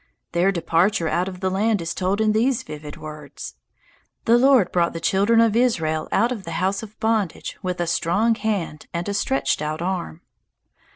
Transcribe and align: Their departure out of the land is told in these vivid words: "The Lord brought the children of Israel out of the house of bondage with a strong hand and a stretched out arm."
Their 0.31 0.51
departure 0.51 1.07
out 1.07 1.27
of 1.27 1.41
the 1.41 1.51
land 1.51 1.79
is 1.79 1.93
told 1.93 2.21
in 2.21 2.31
these 2.31 2.63
vivid 2.63 2.97
words: 2.97 3.53
"The 4.25 4.35
Lord 4.39 4.71
brought 4.71 4.93
the 4.93 4.99
children 4.99 5.39
of 5.39 5.55
Israel 5.55 6.07
out 6.11 6.31
of 6.31 6.43
the 6.43 6.53
house 6.53 6.81
of 6.81 6.99
bondage 6.99 7.55
with 7.61 7.79
a 7.79 7.85
strong 7.85 8.33
hand 8.33 8.87
and 8.95 9.07
a 9.07 9.13
stretched 9.13 9.61
out 9.61 9.79
arm." 9.79 10.21